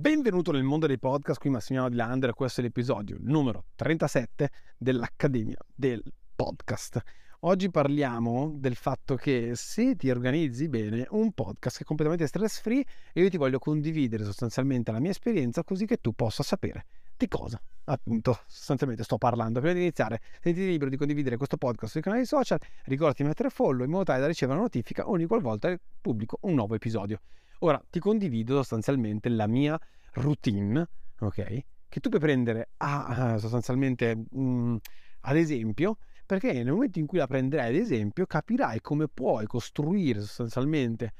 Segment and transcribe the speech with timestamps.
[0.00, 5.58] Benvenuto nel mondo dei podcast, qui Massimiliano Di Lander, questo è l'episodio numero 37 dell'Accademia
[5.74, 6.02] del
[6.34, 7.02] Podcast.
[7.40, 12.82] Oggi parliamo del fatto che se ti organizzi bene un podcast è completamente stress free
[13.12, 17.28] e io ti voglio condividere sostanzialmente la mia esperienza così che tu possa sapere di
[17.28, 19.60] cosa appunto sostanzialmente sto parlando.
[19.60, 23.50] Prima di iniziare, sentiti libero di condividere questo podcast sui canali social, ricordati di mettere
[23.50, 27.20] follow in modo tale da ricevere una notifica ogni qualvolta pubblico un nuovo episodio.
[27.62, 29.78] Ora ti condivido sostanzialmente la mia
[30.12, 30.88] routine,
[31.18, 31.64] ok?
[31.88, 34.76] Che tu puoi prendere a, sostanzialmente mh, mm,
[35.22, 40.20] ad esempio, perché nel momento in cui la prenderai ad esempio capirai come puoi costruire
[40.20, 41.12] sostanzialmente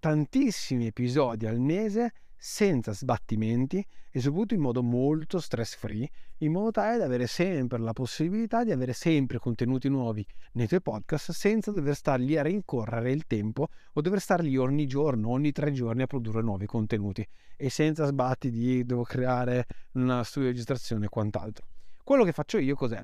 [0.00, 2.12] tantissimi episodi al mese
[2.46, 6.06] senza sbattimenti e soprattutto in modo molto stress free,
[6.40, 10.82] in modo tale da avere sempre la possibilità di avere sempre contenuti nuovi nei tuoi
[10.82, 15.30] podcast senza dover star lì a rincorrere il tempo o dover star lì ogni giorno,
[15.30, 17.26] ogni tre giorni a produrre nuovi contenuti
[17.56, 21.64] e senza sbatti di devo creare una studio di registrazione e quant'altro.
[22.04, 23.02] Quello che faccio io cos'è?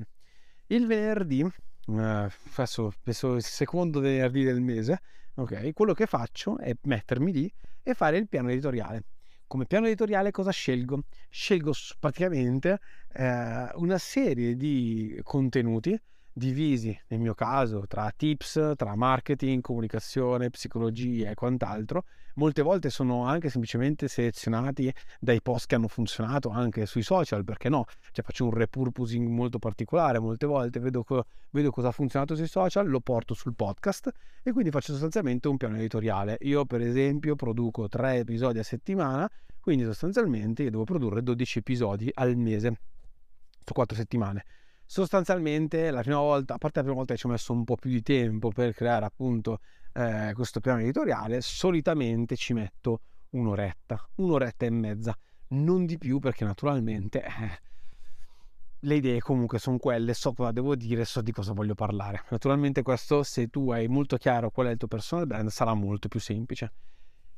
[0.67, 5.01] Il venerdì, eh, adesso penso il secondo venerdì del mese,
[5.37, 5.73] ok?
[5.73, 7.51] Quello che faccio è mettermi lì
[7.83, 9.03] e fare il piano editoriale
[9.51, 11.03] come piano editoriale cosa scelgo?
[11.29, 12.79] Scelgo praticamente
[13.15, 16.01] eh, una serie di contenuti
[16.33, 22.05] divisi nel mio caso tra tips, tra marketing, comunicazione, psicologia e quant'altro.
[22.35, 27.69] Molte volte sono anche semplicemente selezionati dai post che hanno funzionato anche sui social, perché
[27.69, 27.85] no?
[28.13, 32.47] Cioè faccio un repurposing molto particolare, molte volte vedo, co- vedo cosa ha funzionato sui
[32.47, 34.11] social, lo porto sul podcast
[34.43, 36.39] e quindi faccio sostanzialmente un piano editoriale.
[36.43, 39.29] Io per esempio produco tre episodi a settimana,
[39.61, 42.81] quindi sostanzialmente io devo produrre 12 episodi al mese
[43.65, 44.45] su quattro settimane
[44.91, 47.77] sostanzialmente la prima volta, a parte la prima volta che ci ho messo un po'
[47.77, 49.61] più di tempo per creare appunto
[49.93, 55.17] eh, questo piano editoriale, solitamente ci metto un'oretta, un'oretta e mezza,
[55.51, 57.61] non di più perché naturalmente eh,
[58.81, 62.25] le idee comunque sono quelle, so cosa devo dire, so di cosa voglio parlare.
[62.31, 66.09] Naturalmente questo se tu hai molto chiaro qual è il tuo personal brand sarà molto
[66.09, 66.73] più semplice.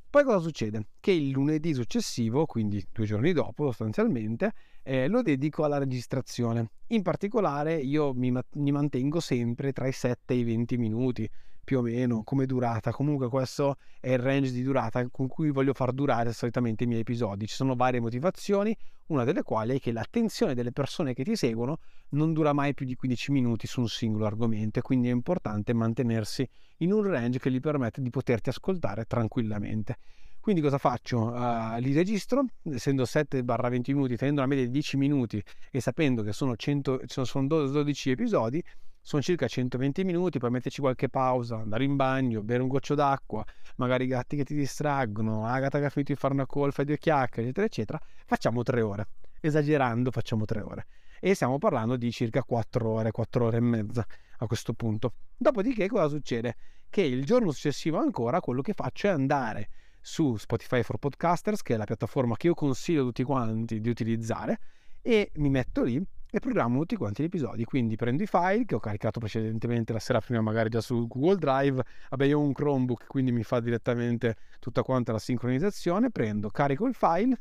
[0.09, 0.87] Poi cosa succede?
[1.01, 6.71] Che il lunedì successivo, quindi due giorni dopo sostanzialmente, eh, lo dedico alla registrazione.
[6.89, 11.31] In particolare io mi, mi mantengo sempre tra i 7 e i 20 minuti
[11.65, 12.91] più o meno come durata.
[12.91, 17.01] Comunque questo è il range di durata con cui voglio far durare solitamente i miei
[17.01, 17.47] episodi.
[17.47, 18.77] Ci sono varie motivazioni,
[19.07, 21.79] una delle quali è che l'attenzione delle persone che ti seguono
[22.11, 25.73] non dura mai più di 15 minuti su un singolo argomento e quindi è importante
[25.73, 26.49] mantenersi
[26.79, 29.97] in un range che gli permette di poterti ascoltare tranquillamente.
[30.43, 31.29] Quindi cosa faccio?
[31.29, 36.33] Uh, li registro, essendo 7-20 minuti, tenendo una media di 10 minuti e sapendo che
[36.33, 38.61] sono, 100, sono 12 episodi,
[39.01, 43.45] sono circa 120 minuti, poi metterci qualche pausa, andare in bagno, bere un goccio d'acqua,
[43.77, 46.87] magari i gatti che ti distraggono, Agata che ha finito di fare una call, fai
[46.87, 49.07] due chiacchiere, eccetera, eccetera, facciamo tre ore.
[49.41, 50.87] Esagerando, facciamo tre ore.
[51.21, 54.05] E stiamo parlando di circa 4 ore, 4 ore e mezza
[54.39, 55.13] a questo punto.
[55.37, 56.57] Dopodiché cosa succede?
[56.91, 59.69] Che il giorno successivo ancora quello che faccio è andare
[60.03, 63.89] su Spotify for Podcasters, che è la piattaforma che io consiglio a tutti quanti di
[63.89, 64.59] utilizzare,
[65.01, 66.05] e mi metto lì
[66.35, 67.65] e programmo tutti quanti gli episodi.
[67.65, 71.37] Quindi prendo i file che ho caricato precedentemente la sera prima, magari già su Google
[71.37, 71.83] Drive.
[72.11, 76.11] Vabbè, io ho un Chromebook, quindi mi fa direttamente tutta quanta la sincronizzazione.
[76.11, 77.41] Prendo, carico il file,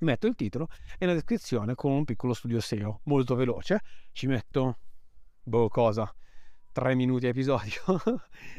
[0.00, 0.68] metto il titolo
[0.98, 3.80] e la descrizione con un piccolo studio SEO molto veloce.
[4.12, 4.78] Ci metto,
[5.42, 6.12] boh, cosa?
[6.72, 7.80] 3 minuti episodio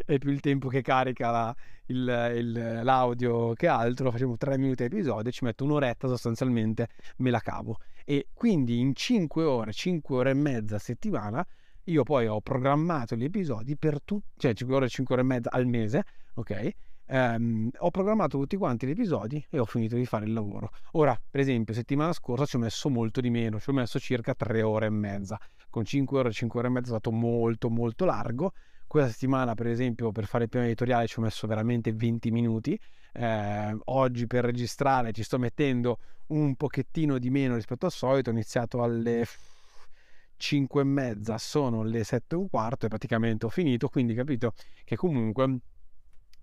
[0.05, 1.55] è più il tempo che carica la,
[1.87, 6.87] il, il, l'audio che altro facciamo 3 minuti episodio ci metto un'oretta sostanzialmente
[7.17, 7.79] me la cavo.
[8.05, 11.45] E quindi in 5 ore 5 ore e mezza a settimana
[11.85, 15.49] io poi ho programmato gli episodi per tutti cioè 5 ore 5 ore e mezza
[15.51, 16.03] al mese
[16.35, 16.71] ok
[17.05, 20.71] Um, ho programmato tutti quanti gli episodi e ho finito di fare il lavoro.
[20.91, 24.33] Ora, per esempio, settimana scorsa ci ho messo molto di meno, ci ho messo circa
[24.33, 25.39] 3 ore e mezza.
[25.69, 28.53] Con 5 ore, 5 ore e mezza è stato molto molto largo.
[28.87, 32.79] Questa settimana, per esempio, per fare il piano editoriale ci ho messo veramente 20 minuti.
[33.11, 38.29] Eh, oggi per registrare ci sto mettendo un pochettino di meno rispetto al solito.
[38.29, 39.25] Ho iniziato alle
[40.37, 43.89] 5 e mezza, sono le 7 e un quarto e praticamente ho finito.
[43.89, 45.57] Quindi capito che comunque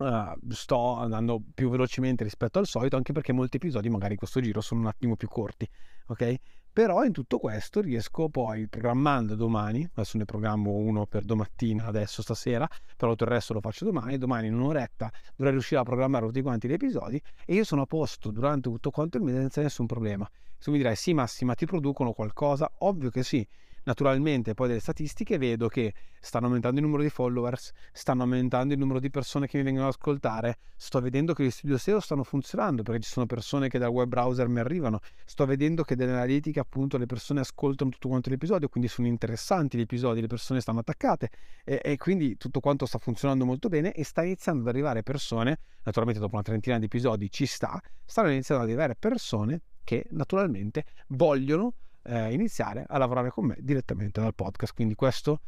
[0.01, 4.63] Uh, sto andando più velocemente rispetto al solito, anche perché molti episodi magari questo giro
[4.63, 5.69] sono un attimo più corti,
[6.07, 6.37] ok?
[6.73, 12.23] Però in tutto questo riesco poi programmando domani, adesso ne programmo uno per domattina, adesso
[12.23, 12.67] stasera,
[12.97, 16.41] però tutto il resto lo faccio domani, domani in un'oretta dovrei riuscire a programmare tutti
[16.41, 19.85] quanti gli episodi e io sono a posto durante tutto quanto il mese senza nessun
[19.85, 20.27] problema.
[20.57, 23.47] Se mi dirai sì Massima ti producono qualcosa, ovvio che sì,
[23.85, 28.79] naturalmente poi delle statistiche vedo che stanno aumentando il numero di followers, stanno aumentando il
[28.79, 32.25] numero di persone che mi vengono ad ascoltare, sto vedendo che gli studio SEO stanno
[32.25, 36.61] funzionando perché ci sono persone che dal web browser mi arrivano, sto vedendo che dall'analitica
[36.61, 40.81] appunto le persone ascoltano tutto quanto l'episodio, quindi sono interessanti gli episodi, le persone stanno
[40.81, 41.31] attaccate
[41.65, 45.59] e, e quindi tutto quanto sta funzionando molto bene e sta iniziando ad arrivare persone,
[45.85, 50.85] naturalmente dopo una trentina di episodi ci sta, stanno iniziando ad arrivare persone che naturalmente
[51.09, 54.75] vogliono eh, iniziare a lavorare con me direttamente dal podcast.
[54.75, 55.41] Quindi questo,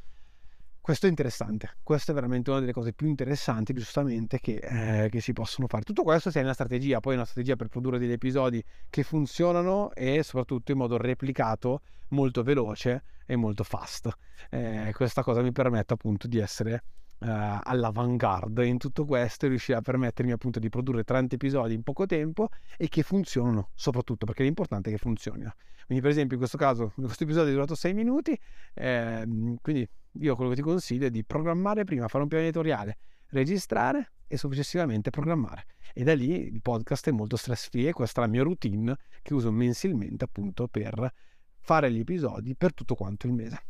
[0.81, 5.21] questo, è interessante, questa è veramente una delle cose più interessanti, giustamente, che, eh, che
[5.21, 5.85] si possono fare.
[5.85, 10.23] Tutto questo sia una strategia, poi una strategia per produrre degli episodi che funzionano e
[10.23, 14.11] soprattutto in modo replicato, molto veloce e molto fast.
[14.51, 16.83] Eh, questa cosa mi permette appunto di essere
[17.23, 21.83] uh, all'avanguardia in tutto questo e riuscire a permettermi appunto di produrre 30 episodi in
[21.83, 25.55] poco tempo e che funzionano soprattutto perché l'importante è che funzionino.
[25.87, 28.39] Quindi per esempio in questo caso questo episodio è durato 6 minuti,
[28.75, 29.25] eh,
[29.61, 29.89] quindi
[30.19, 32.99] io quello che ti consiglio è di programmare prima, fare un piano editoriale,
[33.29, 35.67] registrare e successivamente programmare.
[35.95, 38.97] E da lì il podcast è molto stress free e questa è la mia routine
[39.21, 41.13] che uso mensilmente appunto per
[41.61, 43.63] fare gli episodi per tutto quanto il mese.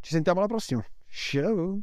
[0.00, 0.84] Ci sentiamo alla prossima.
[1.06, 1.80] Ciao!